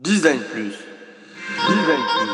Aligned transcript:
Design 0.00 0.40
Plus. 0.52 0.74
Design 1.68 2.00
Plus. 2.10 2.30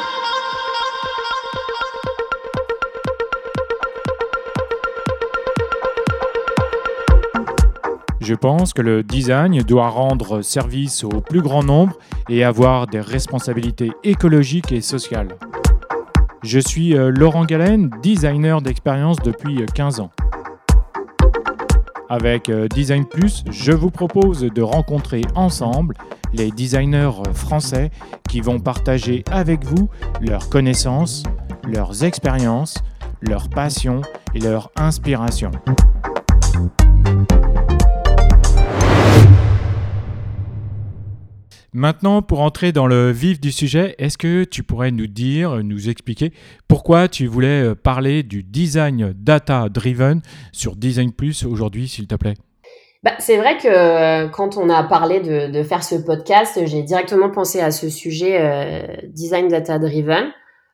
Je 8.23 8.35
pense 8.35 8.73
que 8.73 8.81
le 8.81 9.03
design 9.03 9.61
doit 9.61 9.91
rendre 9.91 10.41
service 10.41 11.05
au 11.05 11.21
plus 11.21 11.43
grand 11.43 11.63
nombre 11.63 11.99
et 12.31 12.45
avoir 12.45 12.87
des 12.87 13.01
responsabilités 13.01 13.93
écologiques 14.05 14.73
et 14.73 14.81
sociales. 14.81 15.37
Je 16.43 16.61
suis 16.61 16.97
euh, 16.97 17.11
Laurent 17.11 17.45
Galen, 17.45 17.91
designer 18.03 18.63
d'expérience 18.63 19.19
depuis 19.19 19.67
15 19.75 20.01
ans. 20.01 20.11
Avec 22.11 22.49
euh, 22.49 22.67
Design 22.67 23.07
Plus, 23.07 23.45
je 23.53 23.71
vous 23.71 23.91
propose 23.91 24.41
de 24.41 24.63
rencontrer 24.63 25.23
ensemble 25.37 25.95
les 26.33 26.51
designers 26.51 27.23
français 27.35 27.93
qui 28.29 28.41
vont 28.41 28.59
partager 28.59 29.25
avec 29.31 29.65
vous 29.65 29.89
leurs 30.21 30.49
connaissances, 30.49 31.23
leurs 31.73 32.03
expériences, 32.03 32.75
leurs 33.23 33.49
passions 33.49 34.01
et 34.35 34.41
leurs 34.41 34.73
inspirations. 34.75 35.53
Maintenant, 41.73 42.21
pour 42.21 42.41
entrer 42.41 42.73
dans 42.73 42.89
le 42.89 43.13
vif 43.13 43.41
du 43.41 43.53
sujet, 43.53 43.95
est-ce 43.99 44.19
que 44.19 44.43
tu 44.43 44.65
pourrais 44.65 44.91
nous 44.91 45.07
dire, 45.07 45.63
nous 45.63 45.89
expliquer 45.89 46.33
pourquoi 46.67 47.07
tu 47.07 47.29
voulais 47.29 47.63
euh, 47.63 47.75
parler 47.77 48.25
du 48.25 48.43
design 48.43 49.13
data 49.15 49.69
driven 49.69 50.21
sur 50.51 50.75
Design 50.75 51.13
Plus 51.13 51.45
aujourd'hui, 51.45 51.87
s'il 51.87 52.09
te 52.09 52.17
plaît? 52.17 52.35
Bah, 53.05 53.13
c'est 53.21 53.37
vrai 53.37 53.57
que 53.57 53.69
euh, 53.69 54.29
quand 54.29 54.57
on 54.57 54.69
a 54.69 54.83
parlé 54.83 55.21
de, 55.21 55.63
faire 55.63 55.85
ce 55.85 55.95
podcast, 55.95 56.59
j'ai 56.67 56.83
directement 56.83 57.31
pensé 57.31 57.61
à 57.61 57.71
ce 57.71 57.89
sujet 57.89 58.41
euh, 58.41 58.97
design 59.07 59.47
data 59.47 59.79
driven. 59.79 60.33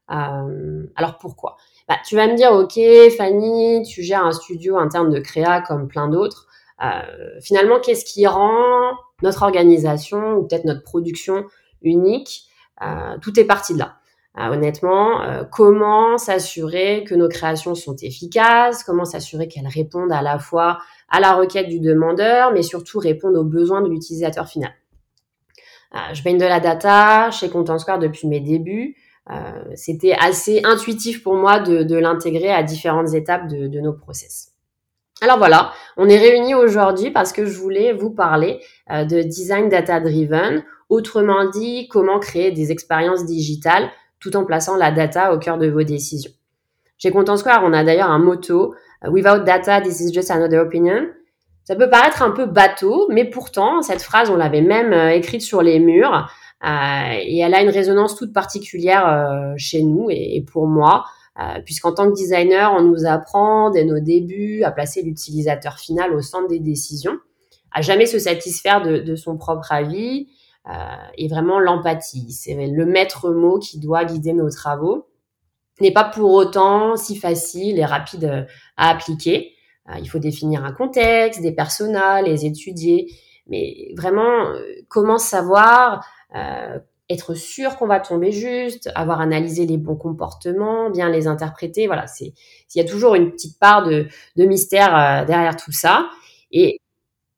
Alors 0.09 1.19
pourquoi? 1.21 1.59
Bah, 1.89 1.97
Tu 2.07 2.17
vas 2.17 2.27
me 2.27 2.37
dire, 2.37 2.53
ok 2.53 2.81
Fanny, 3.19 3.83
tu 3.83 4.03
gères 4.03 4.25
un 4.25 4.33
studio 4.33 4.79
interne 4.79 5.11
de 5.11 5.21
créa 5.21 5.61
comme 5.61 5.89
plein 5.89 6.09
d'autres. 6.09 6.47
Euh, 6.83 7.41
finalement, 7.41 7.81
qu'est-ce 7.81 8.05
qui 8.05 8.27
rend 8.27 8.93
notre 9.23 9.43
organisation 9.43 10.35
ou 10.35 10.47
peut-être 10.47 10.65
notre 10.65 10.83
production 10.83 11.47
unique 11.83 12.45
euh, 12.83 13.17
Tout 13.23 13.39
est 13.41 13.45
parti 13.45 13.75
de 13.75 13.79
là. 13.79 13.97
honnêtement, 14.37 15.21
comment 15.51 16.19
s'assurer 16.19 17.05
que 17.05 17.15
nos 17.15 17.29
créations 17.29 17.75
sont 17.75 17.97
efficaces 18.03 18.85
Comment 18.85 19.07
s'assurer 19.07 19.49
qu'elles 19.49 19.69
répondent 19.69 20.13
à 20.13 20.21
la 20.23 20.39
fois 20.39 20.79
à 21.09 21.21
la 21.21 21.33
requête 21.35 21.69
du 21.69 21.81
demandeur, 21.81 22.53
mais 22.53 22.63
surtout 22.63 22.99
répondre 22.99 23.39
aux 23.39 23.45
besoins 23.45 23.81
de 23.81 23.89
l'utilisateur 23.89 24.49
final. 24.49 24.73
Euh, 25.95 26.15
je 26.15 26.23
baigne 26.23 26.39
de 26.39 26.45
la 26.45 26.61
data 26.61 27.31
chez 27.31 27.49
Content 27.49 27.79
Square 27.79 27.99
depuis 27.99 28.27
mes 28.27 28.41
débuts. 28.41 28.97
Euh, 29.31 29.65
c'était 29.75 30.13
assez 30.13 30.63
intuitif 30.65 31.23
pour 31.23 31.35
moi 31.35 31.59
de, 31.61 31.97
l'intégrer 31.97 32.51
à 32.51 32.63
différentes 32.63 33.15
étapes 33.15 33.49
de, 33.49 33.67
de, 33.67 33.81
nos 33.81 33.93
process. 33.93 34.53
Alors 35.21 35.39
voilà, 35.39 35.73
on 35.97 36.09
est 36.09 36.19
réunis 36.19 36.55
aujourd'hui 36.55 37.11
parce 37.11 37.33
que 37.33 37.47
je 37.47 37.59
voulais 37.59 37.93
vous 37.93 38.11
parler 38.11 38.61
euh, 38.91 39.05
de 39.05 39.23
design 39.23 39.69
data 39.69 40.01
driven, 40.01 40.63
autrement 40.89 41.49
dit 41.49 41.89
comment 41.89 42.19
créer 42.19 42.53
des 42.53 42.71
expériences 42.71 43.25
digitales 43.25 43.89
tout 44.21 44.37
en 44.37 44.45
plaçant 44.45 44.77
la 44.77 44.91
data 44.91 45.33
au 45.33 45.39
cœur 45.39 45.59
de 45.59 45.69
vos 45.69 45.83
décisions. 45.83 46.31
Chez 46.99 47.11
Content 47.11 47.37
Square, 47.37 47.63
on 47.65 47.73
a 47.73 47.85
d'ailleurs 47.85 48.11
un 48.11 48.19
motto 48.19 48.75
euh, 49.05 49.11
Without 49.11 49.45
data, 49.45 49.81
this 49.81 50.01
is 50.01 50.13
just 50.13 50.31
another 50.31 50.61
opinion. 50.61 51.09
Ça 51.65 51.75
peut 51.75 51.91
paraître 51.91 52.23
un 52.23 52.31
peu 52.31 52.47
bateau, 52.47 53.09
mais 53.11 53.25
pourtant, 53.25 53.83
cette 53.83 54.03
phrase, 54.03 54.31
on 54.31 54.37
l'avait 54.37 54.63
même 54.63 54.93
euh, 54.93 55.11
écrite 55.11 55.43
sur 55.43 55.63
les 55.63 55.81
murs, 55.81 56.31
et 56.65 57.39
elle 57.39 57.55
a 57.55 57.61
une 57.61 57.69
résonance 57.69 58.17
toute 58.17 58.33
particulière 58.33 59.55
chez 59.59 59.83
nous 59.83 60.07
et 60.09 60.43
pour 60.51 60.67
moi, 60.67 61.05
euh, 61.41 61.61
puisqu'en 61.65 61.93
tant 61.93 62.09
que 62.09 62.15
designer, 62.15 62.73
on 62.77 62.83
nous 62.83 63.07
apprend 63.07 63.71
dès 63.71 63.85
nos 63.85 64.01
débuts 64.01 64.63
à 64.63 64.71
placer 64.71 65.03
l'utilisateur 65.03 65.79
final 65.79 66.15
au 66.15 66.23
centre 66.23 66.49
des 66.49 66.61
décisions, 66.61 67.19
à 67.73 67.83
jamais 67.83 68.07
se 68.07 68.19
satisfaire 68.19 68.83
de, 68.83 68.99
de 68.99 69.17
son 69.17 69.37
propre 69.37 69.73
avis, 69.73 70.29
et 71.17 71.29
vraiment 71.29 71.61
l'empathie. 71.61 72.33
C'est 72.33 72.57
le 72.67 72.87
maître 72.87 73.31
mot 73.31 73.61
qui 73.61 73.79
doit 73.79 74.05
guider 74.05 74.33
nos 74.33 74.51
travaux 74.51 75.07
n'est 75.81 75.93
pas 75.93 76.05
pour 76.05 76.33
autant 76.33 76.97
si 76.97 77.17
facile 77.17 77.79
et 77.79 77.85
rapide 77.85 78.25
euh, 78.25 78.45
à 78.77 78.91
appliquer. 78.91 79.53
Euh, 79.89 79.95
il 79.99 80.09
faut 80.09 80.19
définir 80.19 80.65
un 80.65 80.73
contexte, 80.73 81.43
des 81.43 81.53
personas, 81.53 82.23
les 82.23 82.47
étudier. 82.47 83.13
Mais 83.47 83.93
vraiment, 83.97 84.49
euh, 84.49 84.61
comment 84.89 85.19
savoir 85.19 86.05
être 87.09 87.35
sûr 87.35 87.77
qu'on 87.77 87.87
va 87.87 88.01
tomber 88.01 88.33
juste, 88.33 88.91
avoir 88.95 89.21
analysé 89.21 89.67
les 89.67 89.77
bons 89.77 89.97
comportements, 89.97 90.91
bien 90.91 91.09
les 91.09 91.27
interpréter. 91.27 91.87
Voilà, 91.87 92.07
c'est 92.07 92.33
il 92.75 92.79
y 92.79 92.81
a 92.81 92.85
toujours 92.85 93.15
une 93.15 93.31
petite 93.31 93.59
part 93.59 93.85
de, 93.85 94.07
de 94.37 94.45
mystère 94.45 95.25
derrière 95.27 95.57
tout 95.57 95.73
ça. 95.73 96.09
Et 96.51 96.81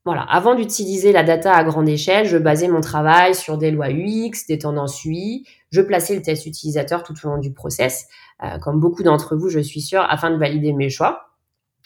voilà, 0.08 0.22
avant 0.22 0.54
d'utiliser 0.54 1.12
la 1.12 1.22
data 1.22 1.52
à 1.52 1.64
grande 1.64 1.86
échelle, 1.86 2.24
je 2.24 2.38
basais 2.38 2.68
mon 2.68 2.80
travail 2.80 3.34
sur 3.34 3.58
des 3.58 3.70
lois 3.70 3.90
UX, 3.90 4.46
des 4.48 4.56
tendances 4.56 5.04
UI. 5.04 5.44
Je 5.70 5.82
plaçais 5.82 6.16
le 6.16 6.22
test 6.22 6.46
utilisateur 6.46 7.02
tout 7.02 7.12
au 7.24 7.28
long 7.28 7.36
du 7.36 7.52
process, 7.52 8.06
euh, 8.42 8.58
comme 8.58 8.80
beaucoup 8.80 9.02
d'entre 9.02 9.36
vous, 9.36 9.50
je 9.50 9.60
suis 9.60 9.82
sûre, 9.82 10.00
afin 10.08 10.30
de 10.30 10.36
valider 10.36 10.72
mes 10.72 10.88
choix. 10.88 11.26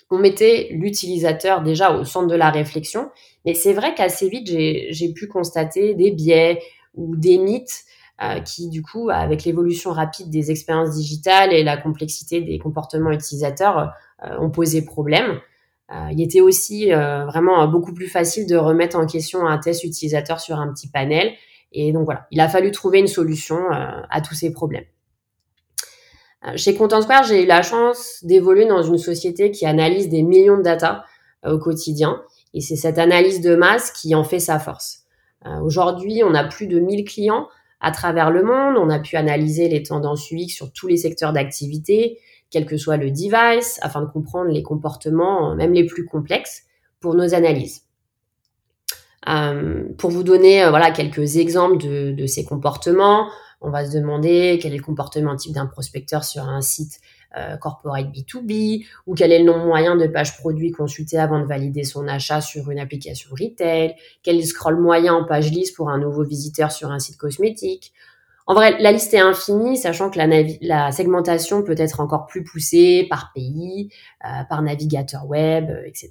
On 0.08 0.18
mettait 0.18 0.68
l'utilisateur 0.70 1.62
déjà 1.62 1.96
au 1.96 2.04
centre 2.04 2.28
de 2.28 2.36
la 2.36 2.50
réflexion, 2.50 3.10
mais 3.44 3.54
c'est 3.54 3.72
vrai 3.72 3.92
qu'assez 3.96 4.28
vite, 4.28 4.46
j'ai 4.46 5.12
pu 5.12 5.26
constater 5.26 5.94
des 5.94 6.12
biais 6.12 6.60
ou 6.94 7.16
des 7.16 7.38
mythes 7.38 7.84
euh, 8.22 8.40
qui, 8.40 8.68
du 8.68 8.82
coup, 8.82 9.10
avec 9.10 9.44
l'évolution 9.44 9.90
rapide 9.90 10.30
des 10.30 10.50
expériences 10.50 10.94
digitales 10.94 11.52
et 11.52 11.64
la 11.64 11.76
complexité 11.76 12.40
des 12.40 12.58
comportements 12.58 13.10
utilisateurs, 13.10 13.92
euh, 14.22 14.38
ont 14.38 14.50
posé 14.50 14.84
problème. 14.84 15.40
Euh, 15.90 16.08
il 16.12 16.20
était 16.22 16.40
aussi 16.40 16.90
vraiment 16.90 17.66
beaucoup 17.66 17.92
plus 17.92 18.06
facile 18.06 18.46
de 18.46 18.56
remettre 18.56 18.96
en 18.96 19.06
question 19.06 19.46
un 19.46 19.58
test 19.58 19.82
utilisateur 19.82 20.40
sur 20.40 20.58
un 20.58 20.72
petit 20.72 20.88
panel. 20.88 21.32
Et 21.72 21.92
donc 21.92 22.04
voilà, 22.04 22.26
il 22.30 22.40
a 22.40 22.48
fallu 22.48 22.70
trouver 22.70 23.00
une 23.00 23.08
solution 23.08 23.58
à 23.70 24.20
tous 24.20 24.34
ces 24.34 24.52
problèmes. 24.52 24.84
Chez 26.56 26.74
Content 26.74 27.02
Square, 27.02 27.24
j'ai 27.24 27.44
eu 27.44 27.46
la 27.46 27.62
chance 27.62 28.18
d'évoluer 28.22 28.66
dans 28.66 28.82
une 28.82 28.98
société 28.98 29.50
qui 29.50 29.66
analyse 29.66 30.08
des 30.08 30.22
millions 30.22 30.58
de 30.58 30.62
data 30.62 31.04
au 31.46 31.58
quotidien. 31.58 32.22
Et 32.54 32.60
c'est 32.60 32.76
cette 32.76 32.98
analyse 32.98 33.40
de 33.40 33.54
masse 33.54 33.90
qui 33.90 34.14
en 34.14 34.24
fait 34.24 34.40
sa 34.40 34.58
force. 34.58 35.01
Aujourd'hui, 35.62 36.22
on 36.24 36.34
a 36.34 36.44
plus 36.44 36.66
de 36.66 36.78
1000 36.78 37.04
clients 37.04 37.48
à 37.80 37.90
travers 37.90 38.30
le 38.30 38.42
monde. 38.42 38.76
On 38.76 38.88
a 38.90 38.98
pu 38.98 39.16
analyser 39.16 39.68
les 39.68 39.82
tendances 39.82 40.30
UX 40.30 40.48
sur 40.48 40.72
tous 40.72 40.86
les 40.86 40.96
secteurs 40.96 41.32
d'activité, 41.32 42.18
quel 42.50 42.64
que 42.64 42.76
soit 42.76 42.96
le 42.96 43.10
device, 43.10 43.78
afin 43.82 44.00
de 44.00 44.06
comprendre 44.06 44.50
les 44.50 44.62
comportements, 44.62 45.54
même 45.54 45.72
les 45.72 45.84
plus 45.84 46.06
complexes, 46.06 46.62
pour 47.00 47.14
nos 47.14 47.34
analyses. 47.34 47.82
Euh, 49.28 49.84
pour 49.98 50.10
vous 50.10 50.24
donner 50.24 50.64
euh, 50.64 50.70
voilà 50.70 50.90
quelques 50.90 51.36
exemples 51.36 51.76
de, 51.76 52.26
ces 52.26 52.44
comportements, 52.44 53.28
on 53.60 53.70
va 53.70 53.86
se 53.86 53.96
demander 53.96 54.58
quel 54.60 54.74
est 54.74 54.78
le 54.78 54.82
comportement 54.82 55.36
type 55.36 55.52
d'un 55.52 55.66
prospecteur 55.66 56.24
sur 56.24 56.42
un 56.42 56.60
site 56.60 56.98
euh, 57.36 57.56
corporate 57.56 58.06
B2B 58.06 58.86
ou 59.06 59.14
quel 59.14 59.32
est 59.32 59.38
le 59.38 59.44
nombre 59.44 59.64
moyen 59.64 59.96
de 59.96 60.06
pages 60.06 60.36
produits 60.36 60.70
consultées 60.70 61.18
avant 61.18 61.40
de 61.40 61.46
valider 61.46 61.84
son 61.84 62.08
achat 62.08 62.40
sur 62.40 62.70
une 62.70 62.78
application 62.78 63.30
retail, 63.32 63.94
quel 64.22 64.36
est 64.36 64.40
le 64.40 64.46
scroll 64.46 64.80
moyen 64.80 65.14
en 65.14 65.24
page 65.24 65.50
liste 65.50 65.76
pour 65.76 65.90
un 65.90 65.98
nouveau 65.98 66.24
visiteur 66.24 66.72
sur 66.72 66.90
un 66.90 66.98
site 66.98 67.16
cosmétique, 67.16 67.92
en 68.46 68.54
vrai, 68.54 68.76
la 68.80 68.92
liste 68.92 69.14
est 69.14 69.20
infinie, 69.20 69.76
sachant 69.76 70.10
que 70.10 70.18
la, 70.18 70.26
la 70.60 70.92
segmentation 70.92 71.62
peut 71.62 71.76
être 71.78 72.00
encore 72.00 72.26
plus 72.26 72.42
poussée 72.42 73.06
par 73.08 73.32
pays, 73.34 73.90
euh, 74.24 74.42
par 74.48 74.62
navigateur 74.62 75.26
web, 75.26 75.70
euh, 75.70 75.86
etc. 75.86 76.10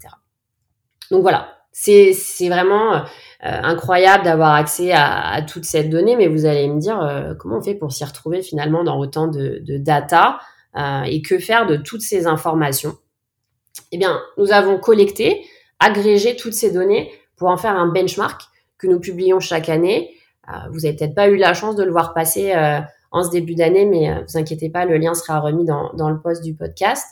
Donc 1.10 1.24
voilà, 1.24 1.50
c'est 1.74 2.14
vraiment 2.48 2.94
euh, 2.96 3.02
incroyable 3.42 4.24
d'avoir 4.24 4.54
accès 4.54 4.94
à, 4.94 5.28
à, 5.28 5.42
toute 5.42 5.66
cette 5.66 5.90
donnée, 5.90 6.16
mais 6.16 6.28
vous 6.28 6.46
allez 6.46 6.70
me 6.70 6.80
dire 6.80 7.36
comment 7.38 7.58
on 7.58 7.62
fait 7.62 7.76
pour 7.76 7.92
s'y 7.92 8.06
retrouver 8.06 8.42
finalement 8.42 8.84
dans 8.86 8.98
autant 8.98 9.28
de, 9.28 9.60
de 9.62 9.78
data? 9.78 10.40
Et 10.76 11.22
que 11.22 11.38
faire 11.38 11.68
de 11.68 11.76
toutes 11.76 12.02
ces 12.02 12.28
informations? 12.28 12.98
Eh 13.92 13.98
bien, 13.98 14.22
nous 14.38 14.52
avons 14.52 14.80
collecté, 14.80 15.46
agrégé 15.80 16.36
toutes 16.36 16.54
ces 16.54 16.72
données 16.72 17.12
pour 17.36 17.50
en 17.50 17.58
faire 17.58 17.78
un 17.78 17.88
benchmark 17.88 18.42
que 18.78 18.88
nous 18.88 19.00
publions 19.00 19.40
chaque 19.40 19.70
année. 19.70 20.16
Euh, 20.50 20.54
vous 20.72 20.86
avez 20.86 20.96
peut-être 20.96 21.16
pas 21.16 21.28
eu 21.28 21.38
la 21.38 21.54
chance 21.54 21.76
de 21.76 21.84
le 21.84 21.92
voir 21.92 22.14
passer 22.14 22.54
euh, 22.54 22.80
en 23.12 23.24
ce 23.24 23.30
début 23.30 23.56
d'année, 23.56 23.86
mais 23.86 24.10
euh, 24.10 24.24
vous 24.28 24.38
inquiétez 24.38 24.70
pas, 24.70 24.86
le 24.86 24.98
lien 24.98 25.14
sera 25.14 25.40
remis 25.40 25.66
dans, 25.66 26.10
le 26.10 26.20
post 26.20 26.44
du 26.44 26.54
podcast. 26.54 27.06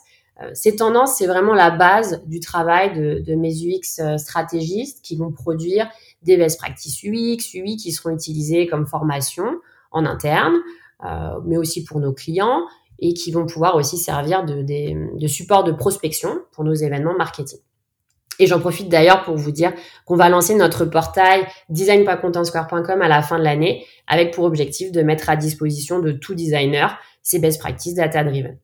ces 0.54 0.76
tendances, 0.76 1.18
c'est 1.18 1.28
vraiment 1.28 1.54
la 1.54 1.70
base 1.70 2.24
du 2.26 2.40
travail 2.40 2.94
de, 2.94 3.36
mes 3.36 3.52
UX 3.52 4.18
stratégistes 4.18 5.04
qui 5.04 5.18
vont 5.18 5.32
produire 5.32 5.90
des 6.24 6.38
best 6.38 6.60
practices 6.60 7.04
UX, 7.04 7.54
UI 7.54 7.78
qui 7.78 7.92
seront 7.92 8.12
utilisées 8.12 8.68
comme 8.68 8.86
formation 8.86 9.60
en 9.92 10.06
interne, 10.06 10.56
euh, 11.04 11.40
mais 11.46 11.58
aussi 11.58 11.84
pour 11.84 12.00
nos 12.00 12.14
clients 12.14 12.66
et 13.02 13.14
qui 13.14 13.32
vont 13.32 13.46
pouvoir 13.46 13.76
aussi 13.76 13.98
servir 13.98 14.44
de, 14.46 15.28
support 15.28 15.64
de 15.64 15.72
prospection 15.72 16.42
pour 16.52 16.64
nos 16.64 16.74
événements 16.74 17.16
marketing. 17.18 17.60
Et 18.42 18.48
j'en 18.48 18.60
profite 18.60 18.88
d'ailleurs 18.88 19.24
pour 19.24 19.36
vous 19.36 19.52
dire 19.52 19.74
qu'on 20.06 20.16
va 20.16 20.30
lancer 20.30 20.56
notre 20.56 20.86
portail 20.86 21.46
designpacontensquare.com 21.70 23.02
à 23.02 23.08
la 23.08 23.22
fin 23.22 23.38
de 23.38 23.44
l'année 23.44 23.86
avec 24.08 24.34
pour 24.34 24.46
objectif 24.46 24.92
de 24.92 25.02
mettre 25.02 25.30
à 25.30 25.36
disposition 25.36 26.00
de 26.00 26.14
tout 26.14 26.36
designer 26.36 26.98
ces 27.22 27.40
best 27.40 27.60
practices 27.60 27.96
data 27.96 28.24
driven. 28.24 28.58